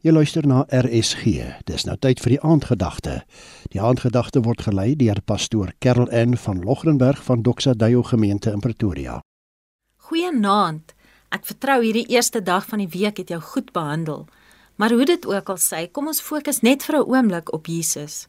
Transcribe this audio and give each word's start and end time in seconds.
Jy 0.00 0.14
luister 0.16 0.46
na 0.48 0.62
RSG. 0.72 1.42
Dis 1.68 1.82
nou 1.84 1.92
tyd 2.00 2.22
vir 2.24 2.32
die 2.32 2.38
aandgedagte. 2.40 3.18
Die 3.68 3.82
aandgedagte 3.84 4.40
word 4.46 4.62
gelei 4.64 4.94
deur 4.96 5.18
pastoor 5.28 5.74
Kerel 5.76 6.08
N 6.08 6.38
van 6.40 6.62
Logrenberg 6.64 7.20
van 7.26 7.42
Doxa 7.44 7.74
Deo 7.76 8.00
gemeente 8.08 8.48
in 8.48 8.64
Pretoria. 8.64 9.18
Goeienaand. 10.08 10.94
Ek 11.28 11.44
vertrou 11.44 11.82
hierdie 11.84 12.06
eerste 12.16 12.40
dag 12.40 12.64
van 12.70 12.80
die 12.80 12.88
week 12.88 13.20
het 13.20 13.28
jou 13.28 13.42
goed 13.44 13.74
behandel. 13.76 14.24
Maar 14.80 14.96
hoe 14.96 15.04
dit 15.04 15.28
ook 15.28 15.52
al 15.52 15.60
sê, 15.60 15.84
kom 15.92 16.08
ons 16.08 16.24
fokus 16.24 16.62
net 16.64 16.82
vir 16.82 16.96
'n 16.96 17.04
oomblik 17.04 17.52
op 17.52 17.66
Jesus. 17.66 18.26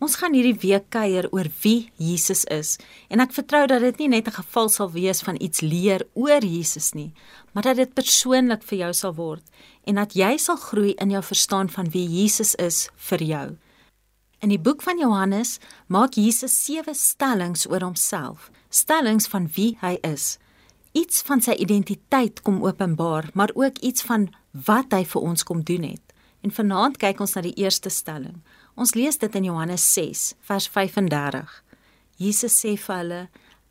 Ons 0.00 0.14
gaan 0.16 0.32
hierdie 0.32 0.56
week 0.62 0.86
kuier 0.88 1.26
oor 1.28 1.48
wie 1.60 1.90
Jesus 2.00 2.46
is 2.48 2.78
en 3.12 3.20
ek 3.20 3.34
vertrou 3.36 3.66
dat 3.68 3.82
dit 3.84 3.98
nie 4.00 4.08
net 4.16 4.28
'n 4.28 4.38
geval 4.40 4.68
sal 4.72 4.88
wees 4.90 5.20
van 5.20 5.36
iets 5.36 5.60
leer 5.60 6.06
oor 6.14 6.40
Jesus 6.40 6.94
nie, 6.94 7.12
maar 7.52 7.62
dat 7.62 7.76
dit 7.76 7.94
persoonlik 7.94 8.62
vir 8.62 8.78
jou 8.78 8.92
sal 8.92 9.14
word 9.14 9.44
en 9.84 9.94
dat 9.94 10.14
jy 10.16 10.38
sal 10.38 10.56
groei 10.56 10.94
in 10.96 11.10
jou 11.10 11.22
verstaan 11.22 11.68
van 11.68 11.90
wie 11.92 12.08
Jesus 12.08 12.54
is 12.54 12.88
vir 12.96 13.22
jou. 13.22 13.56
In 14.40 14.48
die 14.48 14.58
boek 14.58 14.82
van 14.82 14.98
Johannes 14.98 15.58
maak 15.86 16.14
Jesus 16.14 16.64
sewe 16.64 16.94
stellings 16.94 17.66
oor 17.68 17.80
homself, 17.80 18.50
stellings 18.70 19.28
van 19.28 19.50
wie 19.54 19.76
hy 19.82 19.98
is. 20.02 20.38
Iets 20.92 21.22
van 21.22 21.40
sy 21.40 21.52
identiteit 21.52 22.42
kom 22.42 22.64
openbaar, 22.64 23.30
maar 23.34 23.50
ook 23.54 23.78
iets 23.78 24.02
van 24.02 24.30
wat 24.52 24.92
hy 24.92 25.04
vir 25.04 25.22
ons 25.22 25.42
kom 25.42 25.62
doen 25.62 25.82
het. 25.82 26.10
En 26.40 26.50
vanaand 26.50 26.96
kyk 26.96 27.20
ons 27.20 27.34
na 27.36 27.42
die 27.44 27.56
eerste 27.60 27.90
stelling. 27.92 28.40
Ons 28.74 28.94
lees 28.94 29.18
dit 29.20 29.34
in 29.36 29.44
Johannes 29.50 29.84
6 29.94 30.34
vers 30.48 30.68
35. 30.68 31.62
Jesus 32.16 32.56
sê 32.62 32.76
vir 32.76 32.96
hulle: 32.96 33.20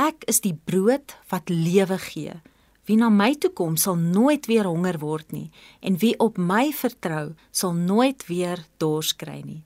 Ek 0.00 0.24
is 0.28 0.40
die 0.40 0.54
brood 0.54 1.16
wat 1.30 1.52
lewe 1.52 1.98
gee. 1.98 2.40
Wie 2.84 2.96
na 3.00 3.08
my 3.08 3.32
toe 3.40 3.50
kom, 3.56 3.78
sal 3.80 3.96
nooit 3.96 4.46
weer 4.50 4.66
honger 4.68 4.98
word 5.00 5.30
nie, 5.32 5.48
en 5.80 5.96
wie 6.02 6.12
op 6.20 6.36
my 6.36 6.68
vertrou, 6.76 7.32
sal 7.50 7.72
nooit 7.72 8.26
weer 8.28 8.60
dors 8.82 9.14
kry 9.16 9.40
nie. 9.44 9.62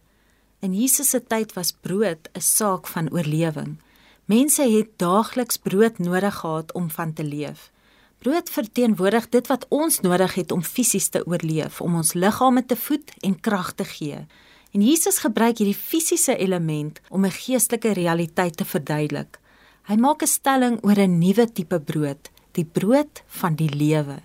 In 0.63 0.75
Jesus 0.75 1.11
se 1.11 1.21
tyd 1.21 1.55
was 1.57 1.73
brood 1.73 2.29
'n 2.35 2.41
saak 2.41 2.87
van 2.87 3.11
oorlewing. 3.11 3.79
Mense 4.27 4.63
het 4.63 4.99
daagliks 4.99 5.57
brood 5.57 5.99
nodig 5.99 6.35
gehad 6.35 6.73
om 6.75 6.91
van 6.91 7.13
te 7.13 7.25
leef. 7.25 7.71
Brood 8.19 8.51
verteenwoordig 8.51 9.29
dit 9.31 9.47
wat 9.47 9.67
ons 9.71 10.01
nodig 10.03 10.33
het 10.35 10.53
om 10.53 10.63
fisies 10.67 11.07
te 11.15 11.21
oorleef, 11.23 11.81
om 11.81 11.95
ons 12.01 12.17
liggame 12.19 12.65
te 12.67 12.75
voed 12.77 13.13
en 13.23 13.37
krag 13.41 13.73
te 13.79 13.85
gee. 13.87 14.25
En 14.75 14.83
Jesus 14.83 15.21
gebruik 15.23 15.61
hierdie 15.63 15.79
fisiese 15.79 16.35
element 16.37 16.99
om 17.11 17.25
'n 17.25 17.31
geestelike 17.31 17.93
realiteit 17.93 18.57
te 18.57 18.65
verduidelik. 18.65 19.39
Hy 19.87 19.97
maak 19.97 20.23
'n 20.23 20.27
stelling 20.27 20.79
oor 20.83 20.99
'n 20.99 21.19
nuwe 21.19 21.47
tipe 21.53 21.81
brood, 21.81 22.31
die 22.53 22.65
brood 22.65 23.23
van 23.27 23.55
die 23.55 23.71
lewe. 23.71 24.19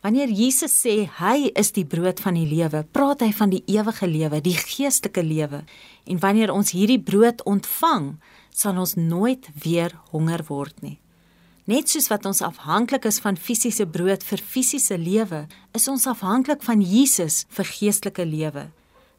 Wanneer 0.00 0.28
Jesus 0.28 0.86
sê 0.86 1.08
hy 1.18 1.50
is 1.54 1.72
die 1.72 1.84
brood 1.84 2.20
van 2.20 2.34
die 2.34 2.48
lewe, 2.48 2.86
praat 2.90 3.20
hy 3.20 3.32
van 3.32 3.50
die 3.50 3.62
ewige 3.66 4.06
lewe, 4.06 4.40
die 4.40 4.56
geestelike 4.56 5.22
lewe. 5.22 5.64
En 6.04 6.18
wanneer 6.18 6.52
ons 6.52 6.70
hierdie 6.70 7.00
brood 7.00 7.44
ontvang, 7.44 8.18
sal 8.50 8.78
ons 8.78 8.94
nooit 8.94 9.48
weer 9.62 9.92
honger 10.10 10.44
word 10.48 10.82
nie. 10.82 10.98
Net 11.68 11.90
soos 11.92 12.08
wat 12.08 12.24
ons 12.24 12.40
afhanklik 12.40 13.04
is 13.04 13.18
van 13.20 13.36
fisiese 13.36 13.84
brood 13.86 14.22
vir 14.24 14.40
fisiese 14.40 14.96
lewe, 14.96 15.46
is 15.76 15.88
ons 15.88 16.06
afhanklik 16.08 16.62
van 16.64 16.80
Jesus 16.80 17.44
vir 17.52 17.68
geestelike 17.68 18.24
lewe. 18.24 18.70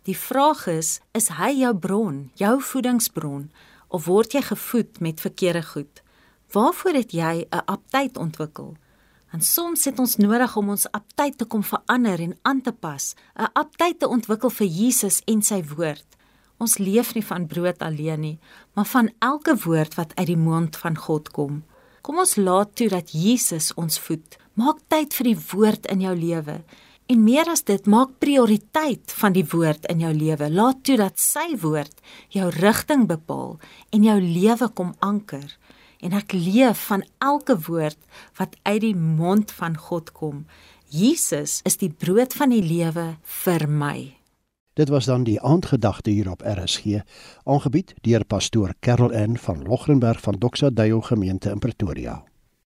Die 0.09 0.17
vraag 0.17 0.65
is, 0.67 0.99
is 1.13 1.29
hy 1.37 1.51
jou 1.59 1.73
bron, 1.77 2.31
jou 2.41 2.55
voedingsbron 2.61 3.51
of 3.93 4.07
word 4.09 4.33
jy 4.33 4.41
gevoed 4.41 4.97
met 4.99 5.21
verkeerde 5.21 5.61
goed? 5.61 6.01
Waarvoor 6.51 6.97
het 6.97 7.13
jy 7.13 7.45
'n 7.45 7.65
aptyt 7.65 8.17
ontwikkel? 8.17 8.75
En 9.31 9.41
soms 9.41 9.85
het 9.85 9.99
ons 9.99 10.15
nodig 10.15 10.55
om 10.57 10.69
ons 10.69 10.91
aptyt 10.91 11.37
te 11.37 11.45
kom 11.45 11.63
verander 11.63 12.19
en 12.19 12.37
aan 12.41 12.61
te 12.61 12.71
pas, 12.71 13.15
'n 13.35 13.51
aptyt 13.53 13.99
te 13.99 14.07
ontwikkel 14.07 14.49
vir 14.49 14.67
Jesus 14.67 15.21
en 15.25 15.41
sy 15.41 15.63
woord. 15.63 16.05
Ons 16.57 16.77
leef 16.77 17.13
nie 17.13 17.25
van 17.25 17.47
brood 17.47 17.79
alleen 17.79 18.19
nie, 18.19 18.39
maar 18.73 18.85
van 18.85 19.11
elke 19.19 19.55
woord 19.55 19.95
wat 19.95 20.15
uit 20.15 20.27
die 20.27 20.37
mond 20.37 20.77
van 20.77 20.97
God 20.97 21.31
kom. 21.31 21.63
Kom 22.01 22.21
ons 22.21 22.35
laat 22.35 22.75
toe 22.75 22.89
dat 22.89 23.11
Jesus 23.13 23.71
ons 23.77 23.99
voed. 23.99 24.37
Maak 24.53 24.81
tyd 24.89 25.13
vir 25.13 25.31
die 25.31 25.39
woord 25.51 25.85
in 25.93 26.01
jou 26.01 26.15
lewe 26.17 26.61
En 27.11 27.23
meer 27.25 27.49
as 27.51 27.65
dit, 27.67 27.87
maak 27.91 28.13
prioriteit 28.23 29.11
van 29.19 29.33
die 29.35 29.43
woord 29.51 29.87
in 29.91 29.99
jou 29.99 30.11
lewe. 30.15 30.47
Laat 30.47 30.79
toe 30.87 30.95
dat 31.01 31.19
sy 31.19 31.57
woord 31.59 31.97
jou 32.31 32.47
rigting 32.55 33.03
bepaal 33.09 33.57
en 33.91 34.05
jou 34.07 34.15
lewe 34.21 34.69
kom 34.77 34.93
anker. 35.03 35.49
En 35.99 36.15
ek 36.15 36.31
leef 36.31 36.85
van 36.87 37.03
elke 37.19 37.57
woord 37.67 37.99
wat 38.39 38.55
uit 38.63 38.79
die 38.85 38.95
mond 38.95 39.51
van 39.59 39.75
God 39.75 40.13
kom. 40.15 40.45
Jesus 40.87 41.59
is 41.67 41.77
die 41.83 41.91
brood 41.91 42.31
van 42.39 42.55
die 42.55 42.63
lewe 42.63 43.15
vir 43.43 43.67
my. 43.67 44.20
Dit 44.73 44.89
was 44.89 45.05
dan 45.05 45.23
die 45.23 45.41
aandgedagte 45.41 46.09
hier 46.09 46.31
op 46.31 46.41
RSG, 46.41 46.85
aangebied 47.43 47.93
deur 48.01 48.25
pastoor 48.25 48.73
Karel 48.79 49.11
N 49.27 49.35
van 49.35 49.63
Logrenberg 49.63 50.21
van 50.21 50.35
Doxa 50.39 50.69
Deo 50.69 51.01
gemeente 51.01 51.49
in 51.49 51.59
Pretoria. 51.59 52.30